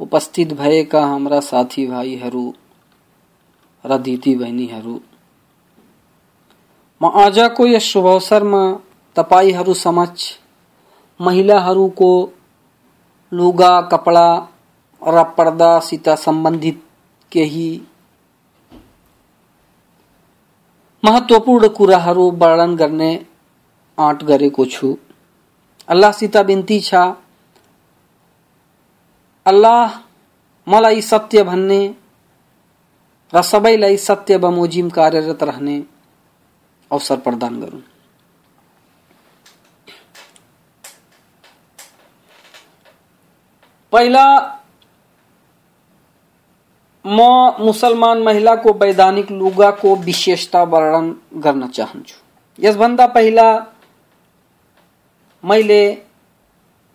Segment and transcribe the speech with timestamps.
[0.00, 2.44] उपस्थित भएका हाम्रा साथीभाइहरू
[3.84, 5.00] र दिदीबहिनीहरू
[7.00, 8.62] म आजको यस शुभ अवसरमा
[9.16, 10.30] तपाईँहरू समक्ष
[11.20, 12.10] महिलाहरूको
[13.32, 14.28] लुगा, कपडा
[15.02, 16.82] र पर्दासित सम्बन्धित
[17.32, 17.70] केही
[21.02, 23.12] महत्वपूर्ण कुराहरू वर्णन गर्ने
[23.98, 24.96] आँट गरेको छु।
[25.88, 26.94] अल्लाहसित बिन्ती छ
[29.48, 29.98] अल्लाह
[30.66, 31.80] मलाई सत्य भन्ने
[33.32, 35.76] र सबैलाई सत्य बमोजिम कार्यरत रहने
[36.90, 37.82] अवसर प्रदान गरून्।
[43.92, 44.26] पहिला
[47.04, 47.20] म
[47.60, 51.06] मुसलमान महिलाको वैधानिक लुगाको विशेषता वर्णन
[51.40, 52.16] गर्न चाहन्छु।
[52.58, 53.48] यसभन्दा पहिला
[55.44, 55.82] मैले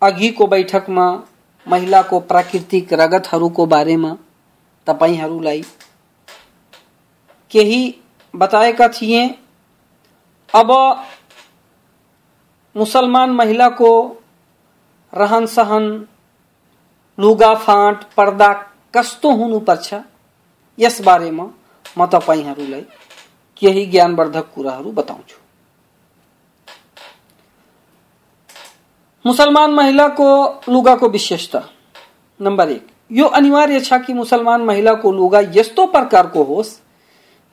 [0.02, 1.06] अघिको बैठकमा
[1.66, 4.16] महिलाको प्राकृतिक रगतहरूको बारेमा
[4.86, 5.62] तपाईँहरूलाई
[7.50, 7.82] केही
[8.34, 9.26] बताएका थिए।
[10.54, 10.70] अब
[12.76, 13.90] मुसलमान महिलाको
[15.12, 15.84] रहन सहन
[17.18, 18.52] लुगाफाट पर्दा
[18.94, 19.94] कस्तो हुनुपर्छ
[20.78, 21.46] यस बारेमा
[21.98, 22.84] म तपाईँहरूलाई
[23.56, 25.43] केही ज्ञानवर्धक कुराहरू बताउँछु।
[29.24, 31.62] मुसलमान महिला को लुगा को विशेषता।
[32.40, 36.78] नंबर एक, यो अनिवार्य छ कि मुसलमान महिला को लुगा यस्तो प्रकारको होस्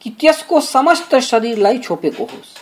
[0.02, 2.58] कि त्यसको समस्त शरीरलाई छोपेको होस्।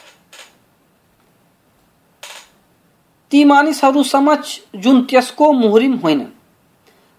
[3.32, 6.32] ती मानिसहरू समक्ष जुन त्यसको मुहरिम होइनन्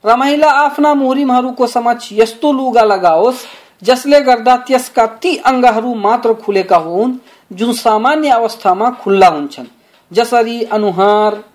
[0.05, 3.45] र महिला आफ्ना मुहरिमहरूको समक्ष यस्तो लुगा लगाओस्,
[3.83, 7.19] जसले गर्दा त्यसका ती अङ्गहरू मात्र खुलेका हुन्,
[7.53, 9.67] जुन सामान्य अवस्थामा खुल्ला हुन्छन्,
[10.12, 11.50] जसरी अनुहार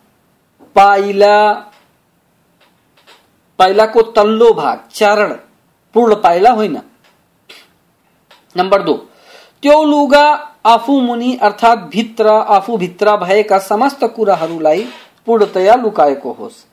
[0.75, 1.53] पाइला
[3.59, 5.31] पाइलाको तल्लो भाग, चारण,
[5.95, 6.79] पूर्ण पाइला होइन
[8.55, 8.93] नम्बर दो
[9.61, 10.25] त्यो लुगा
[10.65, 14.87] आफू मुनि अर्थात् भित्र, आफू भित्र भएका समस्त कुराहरूलाई
[15.25, 16.63] पूर्णतया लुकाएको होस्।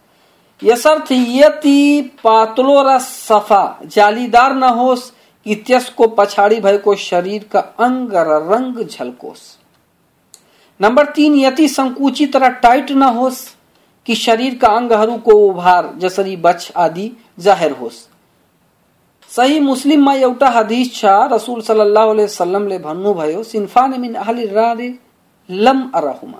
[0.63, 5.11] यसर्थ यति पातलो र सफ़ा, जालीदार नहोस्
[5.47, 9.41] कि त्यसको पछाडि भएको शरीरका अङ्ग र रङ्ग झल्कोस्।
[10.81, 13.45] नम्बर तीन, यति संकुचित र टाइट नहोस्
[14.06, 18.06] कि शरीर का को उभार जसरी बच आदि जाहिर होस्
[19.30, 24.94] सही मुस्लिममा एउटा हदीस छ रसूल सल्लल्लाहु अलैहि वसल्लमले भन्नुभयो सिन्फान मिन अहली रारि
[25.50, 26.40] लम अरहुमा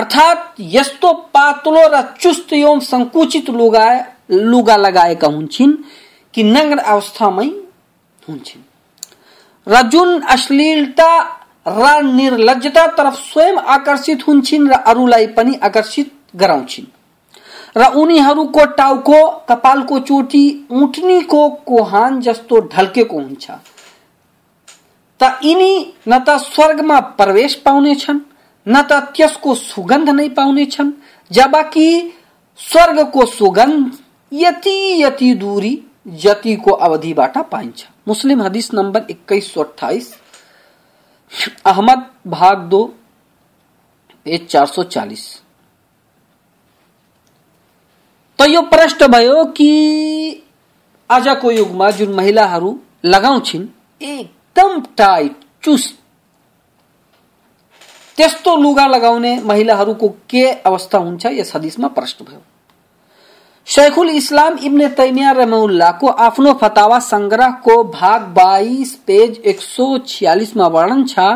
[0.00, 3.88] अर्थात यस्तो पातलो र चुस्त एवं संकुचित लुगा
[4.30, 5.72] लुगा लगाएका हुन्छन्
[6.34, 7.46] कि नग्न अवस्थामै
[8.28, 8.62] हुन्छन्।
[9.66, 11.10] र जुन अश्लीलता
[11.68, 16.86] र निर्लजता तरफ़ स्वयं आकर्षित हुन्छन् र अरूलाई पनि आकर्षित गराउँछिन्।
[17.76, 23.50] र उनीहरूको टाउको, कपालको चोटी, उठनीको कोहान जस्तो ढल्केको हुन्छ।
[25.20, 28.20] त यिनी न त स्वर्गमा प्रवेश पाउनेछन्।
[28.66, 30.92] न त त्यसको सुगन्ध नै पाउनेछन्
[31.30, 31.88] जबकि
[32.60, 33.98] स्वर्गको सुगन्ध
[34.32, 35.72] यति यति दूरी
[36.22, 40.14] जतिको अवधिबाट पाइन्छ। मुस्लिम हदिस नम्बर एक्काइस सौ अठाइस
[41.66, 42.84] अहमद भाग दो,
[44.26, 45.24] पेज चार सौ चालिस।
[48.38, 49.70] त यो प्रश्न भयो कि
[51.10, 53.66] आजको युगमा जुन महिलाहरू लगाउँछिन्,
[54.00, 55.99] एकदम टाइट चुस्त
[58.20, 61.26] त्यस्तो लुगा लगाउने महिलाहरूको के अवस्था हुन्छ?
[61.26, 62.42] यस हदिसमा प्रश्न भयो।
[63.66, 70.64] शेखुल इस्लाम इब्ने तैमिया रहमुल्ला को आफ्नो फतावा संग्रह को भाग 22 पेज 146 में
[70.66, 71.32] वर्णन छा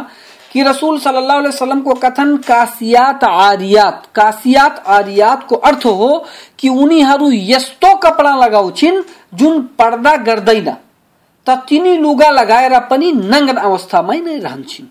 [0.52, 6.24] कि रसूल सल्लल्लाहु अलैहि वसल्लम को कथन कासियात आरियात। कासियात आरियात को अर्थ हो
[6.58, 9.02] कि उनीहरू यस्तो कपडा लगाउ छिन्
[9.34, 10.70] जुन पर्दा गर्दैन,
[11.46, 14.88] त तिनी लुगा लगाएर पनि नङ्गन अवस्थामै नै रहन्छन्।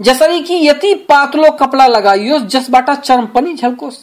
[0.00, 3.98] जसरी कि यति पातलो कपडा लगाइयोस् जसबाट चर्म पनि झल्कोस्।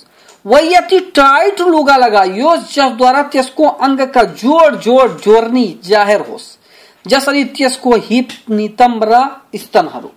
[0.45, 6.57] वा यति टाइट लुगा लगाइयोस् जसद्वारा त्यसको अङ्गका जोड जोड जोर्नी जाहेर होस्।
[7.06, 9.24] जसरी त्यसको हिप नितम्ब र
[9.56, 10.12] स्तनहरू।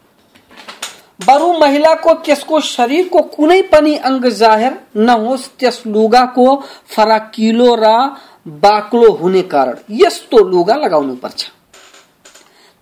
[1.20, 6.44] बरु महिलाको त्यसको शरीरको कुनै पनि अङ्ग जाहेर नहोस् त्यस लुगाको
[6.88, 7.94] फराकिलो र
[8.60, 11.48] बाक्लो हुने कारण यस्तो लुगा लगाउनु पर्छ।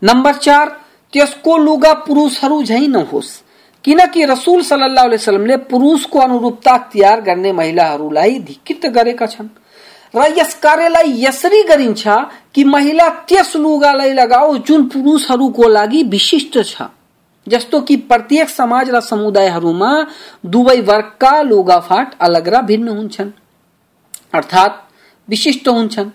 [0.02, 0.76] नम्बर चार
[1.16, 3.28] त्यसको लुगा पुरुषहरू झै नहोस्
[3.84, 9.48] किनकि रसुल सल्लाह वसलमले पुरुषको अनुरूपता तयार गर्ने महिलाहरूलाई धिक्कित गरेका छन्?
[10.16, 12.08] र यस कार्यलाई यसरी गरिन्छ
[12.54, 16.82] कि महिला त्यस लुगालाई लगाओ जुन पुरुषहरूको लागि विशिष्ट छ।
[17.48, 20.06] जस्तो कि प्रत्येक समाज र समुदायहरूमा
[20.46, 23.30] दुवै वर्गका लुगाफाट अलग र भिन्न हुन्छन्।
[24.34, 24.72] अर्थात्
[25.28, 26.10] विशिष्ट हुन्छन्।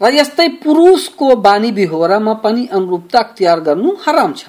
[0.00, 4.44] र यस्तै पुरुषको बानी बिहोरामा पनि अनुरूपता अख्तियार गर्नु हराम छ।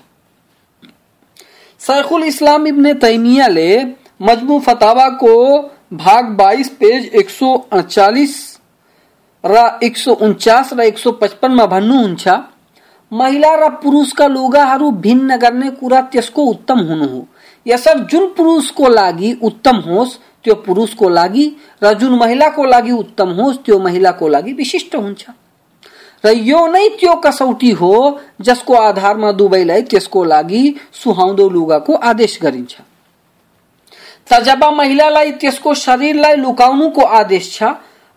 [1.81, 3.71] शैखुल इस्लाम इब्ने तैमियाले
[4.21, 5.33] मजमु फतावाको
[5.93, 8.35] भाग 22 पेज 148
[9.43, 12.27] र एक सौ उन्चास र एक सौ पचपनमा भन्नुहुन्छ,
[13.11, 17.25] महिला र पुरुषका लुगाहरू भिन्न गर्ने कुरा त्यसको उत्तम हुनु हो।
[17.65, 21.45] यसर्थ जुन पुरुषको लागि उत्तम होस् त्यो पुरुषको लागि
[21.83, 25.23] र जुन महिलाको लागि उत्तम होस् त्यो महिलाको लागि विशिष्ट हुन्छ।
[26.23, 27.93] र यो नै त्यो कसौटी हो
[28.41, 30.61] जसको आधारमा दुवैलाई त्यसको लागि
[30.93, 32.75] सुहाउँदो लुगाको आदेश गरिन्छ।
[34.29, 37.63] त जब महिलालाई त्यसको शरीरलाई लुकाउनुको आदेश छ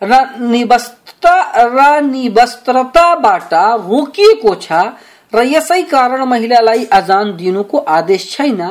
[0.01, 1.29] र निवस्त्र
[1.75, 4.71] र निवस्त्रताबाट रोकिएको छ
[5.33, 8.61] र यसै कारण महिलालाई अजान दिनुको आदेश छैन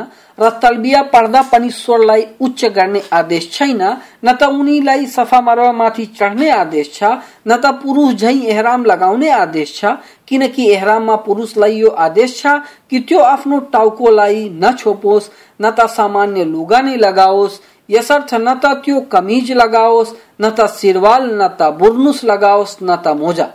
[0.40, 3.82] र तलबिया पढ्दा पनि स्वरलाई उच्च गर्ने आदेश छैन,
[4.24, 5.40] न त उनीलाई सफ़ा
[5.72, 7.02] माथि चढ्ने आदेश छ,
[7.48, 9.84] न त पुरुष झै एहराम लगाउने आदेश छ,
[10.28, 12.46] किनकि एहराममा पुरुषलाई यो आदेश छ
[12.90, 17.60] कि त्यो आफ्नो टाउकोलाई नछोपोस्, न त सामान्य लुगा नै लगाओस्,
[17.90, 23.08] यसर्थ न त त्यो कमीज लगाओस्, न त सिरवाल, न त बुर्नुस लगाओस्, न त
[23.08, 23.48] मोजा।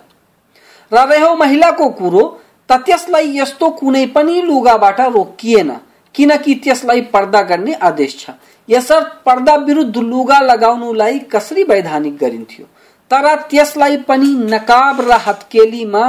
[0.92, 2.24] र रह्यो महिलाको कुरो,
[2.70, 5.72] त त्यसलाई यस्तो कुनै पनि लुगाबाट रोकिएन।
[6.16, 8.30] किनकि त्यसलाई पर्दा गर्ने आदेश छ।
[8.70, 12.66] यसर्थ पर्दा विरुद्ध लुगा लगाउनुलाई कसरी वैधानिक गरिन्थ्यो?
[13.12, 16.06] तर त्यसलाई पनि नकाब र हत्केलीमा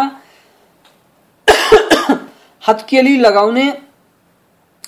[2.69, 3.67] हत्केली लगाउने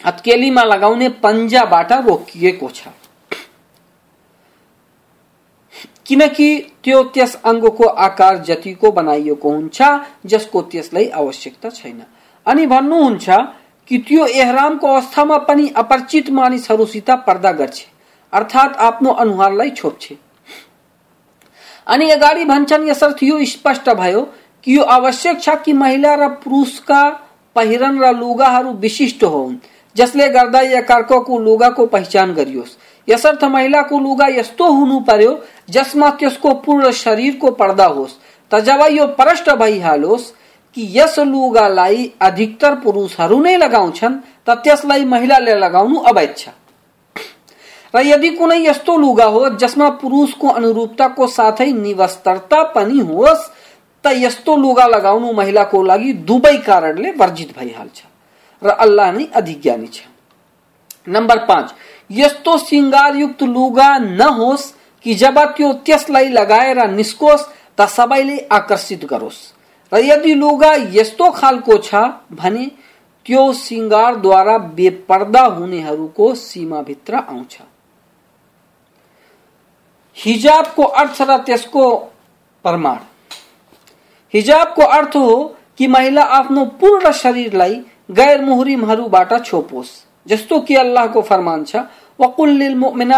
[0.07, 2.89] हत्केलीमा लगाउने पन्जाबाट रोकिएको छ।
[6.07, 6.49] किनकि
[6.85, 9.83] त्यो त्यस अङ्गको आकार जतिको बनाइएको हुन्छ
[10.27, 12.03] जसको त्यसलाई आवश्यकता छैन।
[12.47, 13.29] अनि भन्नुहुन्छ
[13.91, 17.85] कि त्यो एहरामको अवस्थामा पनि अपरिचित मानिसहरूसित पर्दा गर्छ,
[18.33, 20.17] अर्थात् आफ्नो अनुहारलाई छोप्छे।
[21.87, 24.21] अनि अगाडि भन्छन्, यसर्थ यो स्पष्ट भयो
[24.65, 27.03] कि यो आवश्यक छ कि महिला र पुरुषका
[27.57, 29.57] पहिरन र लुगाहरू विशिष्ट हुन्
[29.97, 32.77] जसले गर्दा एकअर्काको लुगाको पहिचान गरियोस्।
[33.09, 35.33] यसर्थ महिलाको लुगा यस्तो हुनु पर्यो,
[35.71, 38.19] जसमा त्यसको पूर्ण शरीरको पर्दा होस्।
[38.53, 38.55] त
[38.91, 40.33] यो प्रष्ट भइहालोस्
[40.79, 44.15] कि यस लुगालाई अधिकतर पुरुषहरू नै लगाउँछन्
[44.47, 46.49] त त्यसलाई महिलाले लगाउनु अवैध छ।
[47.95, 53.51] र यदि कुनै यस्तो लुगा हो, जसमा पुरुषको अनुरूपताको साथै निवस्तरता पनि होस्,
[54.05, 57.99] त यस्तो लुगा लगाउनु महिलाको लागि दुवै कारणले वर्जित भइहाल्छ
[58.63, 60.07] र अल्लाह नै अधिज्ञानी छ।
[61.09, 61.75] नम्बर पाँच,
[62.11, 62.55] यस्तो
[63.19, 69.58] युक्त लुगा नहोस् कि जब त्यो त्यसलाई लगाएर निस्कोस्, त सबैले आकर्षित गरोस्।
[69.93, 71.95] यदि लुगा यस्तो खालको छ
[72.33, 72.67] भने
[73.27, 77.57] त्यो सिङ्गारद्वारा बेपर्दा हुनेहरूको सीमाभित्र आउँछ।
[80.17, 81.85] हिजाबको अर्थ र त्यसको
[82.65, 82.99] प्रमाण।
[84.35, 85.37] हिजाबको अर्थ हो
[85.79, 87.75] कि महिला आफ्नो पूर्ण शरीरलाई
[88.11, 89.91] गैर मुहरिमहरूबाट छोपोस्।
[90.27, 91.77] जस्तो कि अल्लाहको फरमान छ
[92.21, 93.13] मिन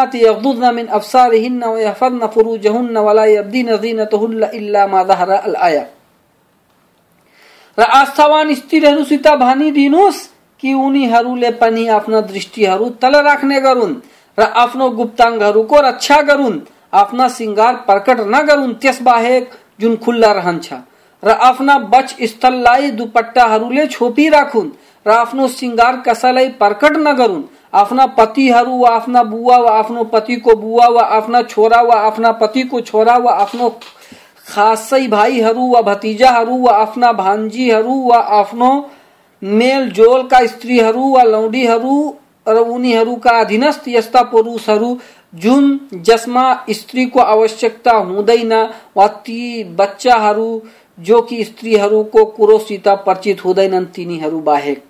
[0.89, 5.85] अबसारिहिन्न व यहफदन फुरूजहुन्न वला यब्दीन जीनतहुन्न इल्ला मा ज़हरा अल आया
[7.79, 10.27] र आस्थावान स्त्रीहरूसित भनिदिनुहोस्
[10.63, 13.95] कि उनीहरूले पनि आफ्ना दृष्टिहरू तल राख्ने गरून्
[14.39, 16.59] र आफ्नो गुप्ताङ्गहरूको रक्षा गरून्,
[16.93, 19.51] आफ्ना सिङ्गार प्रकट नगरून् त्यसबाहेक
[19.81, 20.73] जुन खुल्ला रहन्छ।
[21.23, 24.71] र आफ्ना बच स्थललाई दुपट्टाहरूले छोपिराखुन्
[25.07, 27.43] र आफ्नो सिङ्गार कसैलाई प्रकट नगरून्।
[27.75, 32.81] आफ्ना पतिहरू वा आफ्ना बुवा वा आफ्नो पतिको बुवा वा आफ्ना छोरा वा आफ्ना पतिको
[32.81, 33.69] छोरा वा आफ्नो
[34.51, 38.71] खासै भाइहरू वा भतिजाहरू वा आफ्ना भान्जीहरू वा आफ्नो
[39.43, 41.97] मेलजोलका स्त्रीहरू वा लौडीहरू
[42.49, 44.99] र उनीहरूका अधीनस्थ यस्ता पुरुषहरू
[45.35, 48.53] जुन जसमा स्त्रीको आवश्यकता हुँदैन
[48.97, 50.51] वा ती बच्चाहरू
[50.99, 54.83] जो कि स्त्रीहरूको कुरोसित परिचित हुँदैनन्, तिनीहरू बाहेक।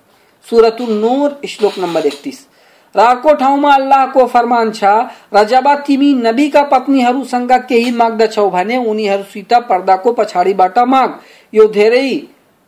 [0.46, 2.38] सुरतुल नूर, श्लोक नम्बर एकतिस।
[2.94, 4.84] र अर्को ठाउँमा अल्लाहको फरमान छ
[5.34, 11.18] र जब तिमी नबीका पत्नीहरूसँग केही माग्दछौ भने उनीहरूसित पर्दाको पछाडिबाट माग।
[11.52, 12.08] यो धेरै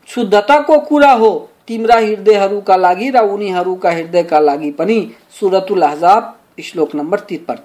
[0.09, 1.31] शुद्धताको कुरा हो,
[1.69, 4.99] तिम्रा हृदयहरूका लागि र उनीहरूका हृदयका लागि पनि।
[5.41, 7.59] सुरतुल अहजाब, श्लोक नम्बर तिप्पन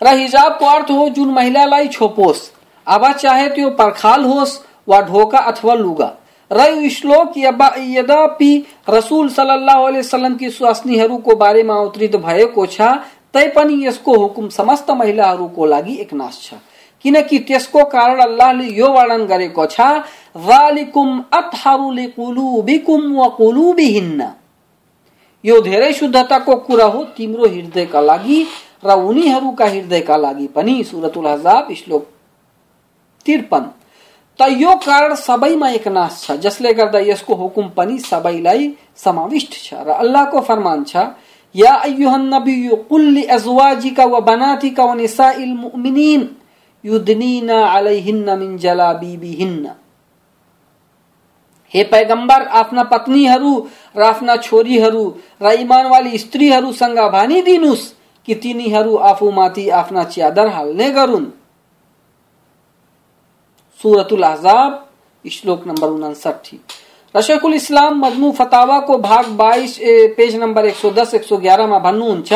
[0.00, 2.50] र हिजाबको अर्थ हो, जुन महिलालाई छोपोस्
[2.86, 6.14] अब चाहे त्यो पर्खाल होस् वा ढोका अथवा लुगा।
[6.50, 8.52] र यो श्लोक यद्यपि
[8.88, 12.80] रसुल सल्लाह वसल्लमकी स्वास्नीहरूको बारेमा अवतरित भएको छ
[13.34, 16.54] तैपनि यसको हुकुम समस्त महिलाहरूको लागि एकनाश छ।
[17.04, 19.80] किनकि त्यसको कारण अल्लाहले यो वर्णन गरेको छ,
[20.36, 24.20] वालिकुम अतहरु लिकुलुबिकुम व कुलुबिहिन्न।
[25.44, 28.46] यो धेरै शुद्धताको कुरा हो तिम्रो हृदयका लागि
[28.84, 32.06] र उनीहरूका हृदयका लागि पनि। सुरतुल हजाब श्लोक
[34.38, 39.90] त्रिपन त कारण सबैमा एकनाश छ, जसले गर्दा यसको हुकुम पनि सबैलाई समाविष्ट छ। र
[39.90, 40.96] अल्लाहको फरमान छ,
[41.54, 46.28] या अय्युहन नबिय्यु कुल्ली अजवाजिका व बनातिका व निसाइल मुमिनीन
[46.84, 48.56] युदनीना अलैहिन्न मिन
[51.74, 51.84] हे
[60.04, 61.39] च्यादर हाल्ने गरून्।
[63.80, 64.72] सूरतुल अहजाब
[65.24, 66.60] श्लोक नंबर उनसठी।
[67.14, 69.78] रशेकुल इस्लाम मजमू फतावा को भाग 22
[70.16, 72.32] पेज नंबर 110 111 मा भन्नुहुन्छ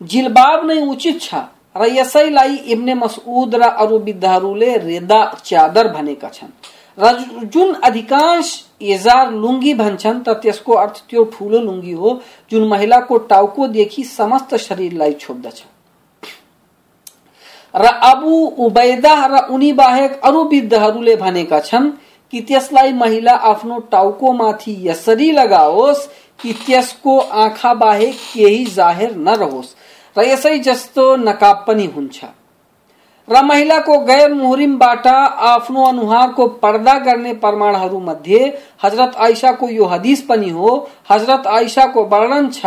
[0.00, 1.34] जिलबाब नै उचित छ।
[1.76, 6.50] र यसैलाई इब्ने मसउद र अरू विद्याहरूले रेदा च्यादर भनेका छन्।
[6.98, 7.04] र
[7.46, 8.46] जुन अधिकांश
[8.82, 15.12] एजार लुङ्गी भन्छन् त त्यसको अर्थ त्यो ठुलो लुङ्गी हो, जुन महिलाको टाउकोदेखि समस्त शरीरलाई
[15.20, 15.62] छोप्दछ।
[17.74, 21.90] र अबु उबैदा र उनी बाहेक अरू वृद्धहरूले भनेका छन्
[22.32, 26.06] कि त्यसलाई महिला आफ्नो टाउकोमाथि यसरी लगाओस्
[26.40, 29.74] कि त्यसको आँखा बाहेक केही जाहेर नरहोस्
[30.16, 32.24] र यसै जस्तो नकाब पनि हुन्छ।
[33.28, 38.40] र महिलाको गैर मुहरिमबाट आफ्नो अनुहारको पर्दा गर्ने प्रमाणहरू मध्ये
[38.84, 40.70] हज़रत आइसाको यो हदिस पनि हो।
[41.10, 42.66] हज़रत आइसाको वर्णन छ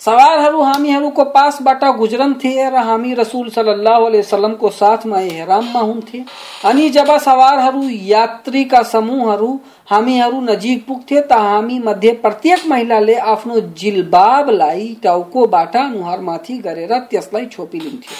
[0.00, 6.18] सवारहरू हामीहरूको पासबाट गुजरन्थे र हामी रसुल सल्लाह वसलमको साथमा एहराममा हुन्थे
[6.64, 9.48] अनि जब सवारहरू यात्रीका समूहहरू
[9.90, 18.14] हामीहरू नजिक पुग्थे त हामी मध्ये प्रत्येक महिलाले आफ्नो जिलबाबलाई टाउकोबाट अनुहारमाथि गरेर त्यसलाई छोपिलिन्थे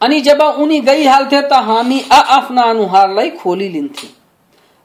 [0.00, 4.08] अनि जब उनी गइहाल्थे त हामी आफ्ना अनुहारलाई खोलिलिन्थे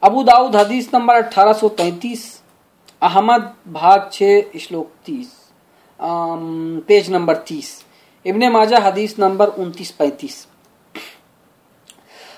[0.04, 2.28] अबु दाउद हदिस नम्बर अठारह सौ तैतीस
[3.01, 4.24] अहमद भाग छ
[4.60, 5.27] श्लोक तीस।
[6.88, 7.68] पेज नंबर तीस।
[8.25, 10.36] इब्ने माजा हदीस नंबर उन्तिस पैंतिस।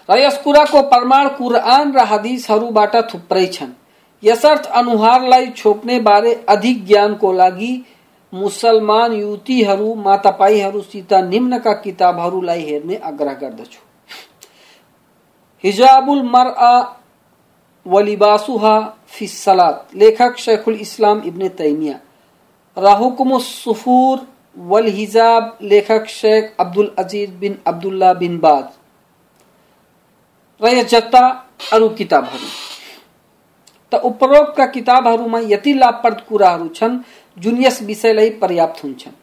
[0.10, 3.74] र यस कुराको प्रमाण कुरआन र हदिसहरूबाट थुप्रै छन्।
[4.24, 7.74] यसर्थ अनुहारलाई छोप्ने बारे अधिक ज्ञानको लागि
[8.34, 13.82] मुसलमान युवतीहरूमा तपाईँहरूसित निम्नका किताबहरूलाई हेर्ने आग्रह गर्दछु।
[15.64, 16.74] हिजाबुल मरआ
[17.86, 22.00] वलिबासुहा फिसलात लेखक शेखुल इस्लाम इब्ने तैमिया।
[22.78, 28.66] राहुकुम सुफूर वल हिजाब लेखक शेख अब्दुल अज़ीज़ बिन अब्दुल्ला बिन बाज।
[30.62, 32.48] र जत्ता अरू किताबहरू।
[33.92, 37.00] त उपरोक्तका किताबहरूमा यति लाभप्रद कुराहरू छन्,
[37.38, 39.14] जुन यस विषयलाई पर्याप्त हुन्छन्।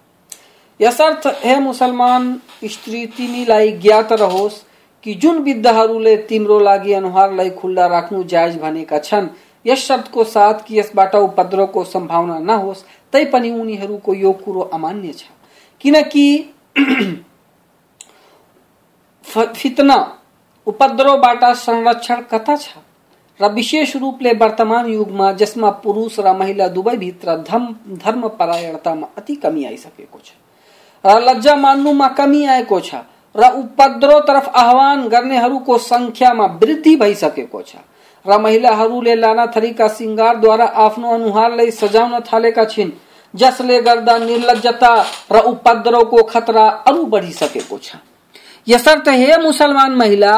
[0.81, 4.63] यसर्थ, हे मुसलमान, स्त्री तिमीलाई ज्ञात रहोस्
[5.05, 9.29] कि जुन विद्याहरूले तिम्रो लागि अनुहारलाई खुल्ला राख्नु जायज़ भनेका छन्,
[9.67, 15.25] यस शब्दको साथ कि यसबाट उपद्रवको सम्भावना नहोस्, तैपनि उनीहरूको यो कुरो अमान्य छ।
[15.81, 16.55] किनकि
[19.57, 20.19] फितना
[20.67, 22.69] उपद्रवबाट संरक्षण कता छ?
[23.41, 29.35] र विशेष रूपले वर्तमान युगमा, जसमा पुरुष र महिला दुवै भित्र धर्म धर्म परायणतामा अति
[29.35, 30.33] कमी आइसकेको छ।
[31.07, 32.95] र लज्जा मान्नुमा कमी आएको छ।
[33.39, 37.77] र उपद्रव तर्फ आह्वान गर्नेहरूको संख्यामा वृद्धि भइसकेको छ।
[38.27, 42.91] र महिलाहरूले लाना थरीका सिङ्गारद्वारा आफ्नो अनुहारलाई सजाउन थालेका छिन्,
[43.35, 44.93] जसले गर्दा निर्लजता
[45.33, 47.97] र उपद्रवको खतरा अरू बढिसकेको छ।
[48.67, 50.33] यसर्थ हे मुसलमान महिला,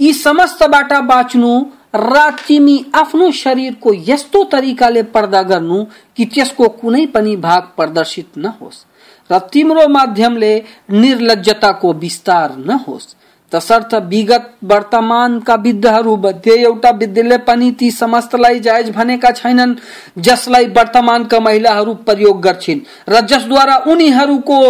[0.00, 1.52] यी समस्तबाट बाँच्नु
[1.94, 5.84] र तिमी आफ्नो शरीरको यस्तो तरिकाले पर्दा गर्नु
[6.16, 8.84] कि त्यसको कुनै पनि भाग प्रदर्शित नहोस्।
[9.32, 10.54] र तिम्रो माध्यमले
[10.90, 13.14] निर्लजताको विस्तार नहोस्
[13.52, 19.74] तसर्थ विगत वर्तमानका विद्धहरू मध्ये एउटा विद्धले पनि ती समस्तलाई जायज़ भनेका छैनन्
[20.18, 24.60] जसलाई वर्तमानका महिलाहरू प्रयोग गर्छिन्। र जसद्वारा उनीहरूको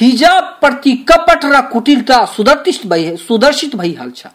[0.00, 4.26] हिजाब प्रति कपट र कुटिलता सुदर्शित सुदर्शित भइहाल्छ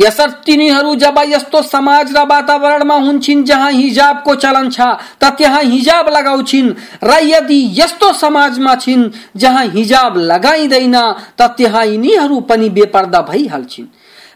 [0.00, 4.80] यसर्थ तिनीहरू जब यस्तो समाज र वातावरणमा हुन्छन् जहाँ हिजाबको चलन छ
[5.22, 10.96] त त्यहाँ हिजाब लगाउँछिन्। र यदि यस्तो समाजमा छिन् जहाँ हिजाब लगाइँदैन
[11.38, 13.86] त त्यहाँ यिनीहरू पनि बेपर्दा भइहाल्छिन्।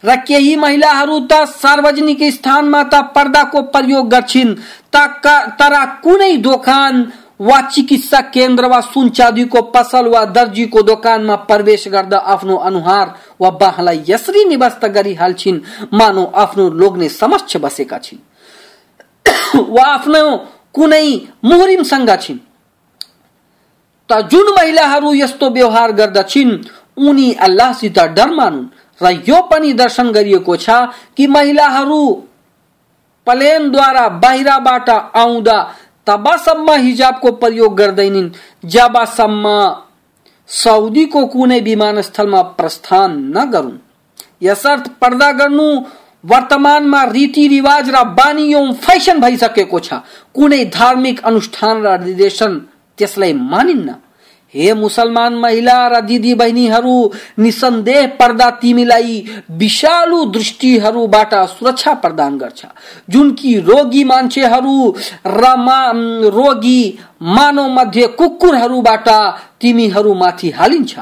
[0.04, 4.54] र केही महिलाहरू त सार्वजनिक स्थानमा त पर्दाको प्रयोग गर्छिन्।
[4.95, 6.95] तर कुनै दोकान
[7.40, 13.07] वा चिकित्सा केन्द्र वा सुन चाँदीको पसल वा दर्जीको दोकानमा प्रवेश गर्दा आफ्नो अनुहार
[13.40, 15.61] वा बाहलाई यसरी निवस्त गरिहाल्छिन्
[15.92, 18.21] मानव आफ्नो लोग्ने समक्ष बसेका छिन्।
[19.68, 20.23] वा आफ्नो
[20.75, 21.09] कुनै
[21.45, 22.38] मुहरिमसँग छिन्।
[24.09, 26.52] त जुन महिलाहरू यस्तो व्यवहार गर्दछिन्,
[26.99, 28.68] उनी अल्लाहसित डर मानुन्
[29.00, 30.68] र यो पनि दर्शन गरिएको छ
[31.16, 32.00] कि महिलाहरू
[33.26, 35.59] प्लेनद्वारा बाहिरबाट आउँदा
[36.07, 38.30] तबसम्म हिजाबको प्रयोग गर्दैनन्,
[38.64, 39.45] जबसम्म
[40.49, 43.78] सौदीको कुनै विमानस्थलमा प्रस्थान नगरून्
[44.43, 45.69] यसर्थ पर्दा गर्नु
[46.25, 49.95] वर्तमानमा रीतिरिवाज र बानी एवं फेसन भइसकेको छ
[50.35, 52.52] कुनै धार्मिक अनुष्ठान र निर्देशन
[52.99, 53.95] त्यसलाई मानिन्न।
[54.55, 62.64] हे मुसलमान महिला र दिदी बहिनीहरू निसन्देह पर्दा तिमीलाई विषालु दृष्टिहरूबाट सुरक्षा प्रदान गर्छ।
[63.11, 64.95] जुन कि रोगी मान्छेहरू
[65.26, 65.81] र मा
[66.31, 69.09] रोगी, मानव मध्ये कुकुरहरूबाट
[69.61, 70.99] तिमीहरू माथि हालिन्छ।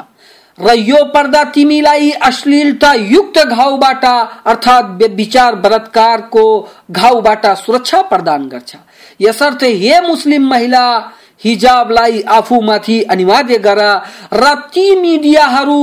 [0.60, 4.04] र यो पर्दा तिमीलाई अश्लीलता युक्त घाउबाट
[4.46, 6.44] अर्थात् विचार बलात्कारको
[6.90, 8.76] घाउबाट सुरक्षा प्रदान गर्छ।
[9.20, 10.86] यसर्थ हे मुस्लिम महिला
[11.44, 13.80] हिजाबलाई आफूमाथि अनिवार्य गर।
[14.32, 15.82] र ती मिडियाहरू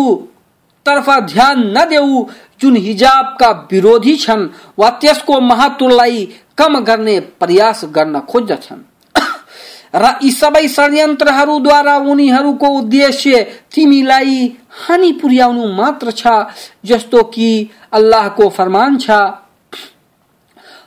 [0.85, 2.25] तर्फ ध्यान नदेऊ
[2.61, 4.47] जुन हिजाबका विरोधी छन्
[4.79, 6.25] वा त्यसको महत्वलाई
[6.57, 8.81] कम गर्ने प्रयास गर्न खोज्दछन्।
[9.95, 13.41] र यी सबै षड्यन्त्रहरूद्वारा उनीहरूको उद्देश्य
[13.75, 16.27] तिमीलाई हानि पुर्याउनु मात्र छ,
[16.85, 19.09] जस्तो कि अल्लाहको फरमान छ।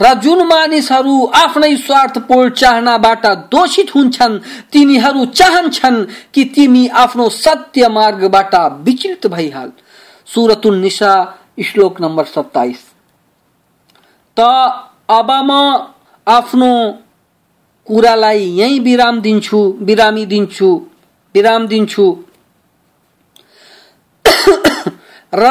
[0.00, 4.38] र जुन मानिसहरू आफ्नै स्वार्थपूर्ण चाहनाबाट दोषित हुन्छन्
[4.72, 9.70] तिनीहरू चाहन्छन् कि तिमी आफ्नो सत्य मार्गबाट विचलित भइहाल
[10.28, 11.14] सुरतुल निसा
[11.62, 12.84] श्लोक नम्बर सत्ताइस
[14.36, 14.40] त
[15.10, 15.50] अब म
[16.26, 16.70] आफ्नो
[17.86, 20.70] कुरालाई यही विराम दिन्छु बिरामी दिन्छु
[21.34, 22.06] विराम दिन्छु
[25.33, 25.45] र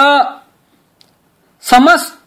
[1.63, 2.19] समस्त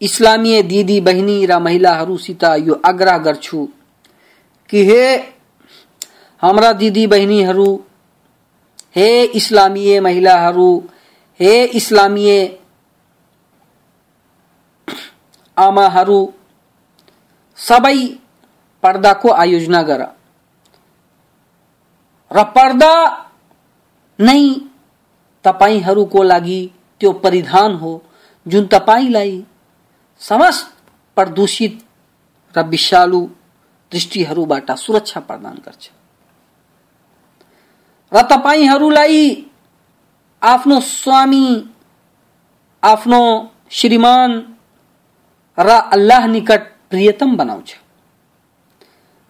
[0.00, 3.68] इस्लामीय दिदी बहिनी र महिलाहरूसित यो आग्रह गर्छु
[4.68, 5.04] कि हे
[6.42, 7.68] हाम्रा दिदी बहिनीहरू
[8.96, 10.70] हे इस्लामीय महिलाहरू
[11.40, 12.58] हे इस्लामीय
[15.56, 16.20] आमाहरू
[17.58, 17.98] सबै
[18.82, 20.02] पर्दाको आयोजना गर।
[22.30, 22.94] र पर्दा
[24.18, 24.42] नै
[25.44, 26.60] तपाईँहरूको लागि
[27.00, 27.92] त्यो परिधान हो
[28.46, 29.44] जुन तपाईँलाई
[30.20, 30.66] समस्त
[31.16, 31.78] प्रदूषित
[32.54, 33.20] र विषालु
[33.92, 35.90] दृष्टिहरूबाट सुरक्षा प्रदान गर्छ।
[38.12, 39.46] र तपाईँहरूलाई
[40.42, 41.46] आफ्नो स्वामी
[42.82, 43.22] आफ्नो
[43.70, 44.30] श्रीमान
[45.58, 47.74] र अल्लाह निकट प्रियतम बनाउँछ।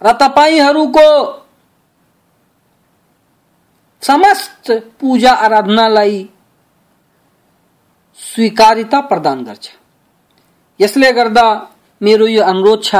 [0.02, 1.06] र तपाईँहरूको
[4.02, 6.28] समस्त पूजा आराधनालाई
[8.18, 9.68] स्वीकारिता प्रदान गर्छ।
[10.80, 11.46] यसले गर्दा
[12.02, 12.94] मेरो यो अनुरोध छ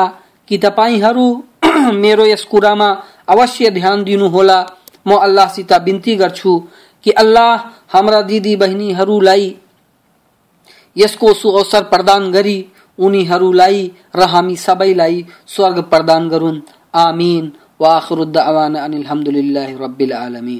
[0.48, 1.26] कि तपाईँहरू
[2.04, 2.88] मेरो यस कुरामा
[3.28, 4.58] अवश्य ध्यान दिनुहोला।
[5.08, 6.52] म अल्लाहसित बिन्ती गर्छु
[7.04, 7.56] कि अल्लाह
[7.88, 9.56] हाम्रा दिदी बहिनीहरूलाई
[10.96, 12.58] यसको सुअवसर प्रदान गरी
[12.98, 16.60] उनीहरूलाई र हामी सबैलाई स्वर्ग प्रदान गरून्।
[16.94, 19.06] आमीन। वाखरुद्द अनिल
[19.80, 20.48] रब्बिल आलमीन।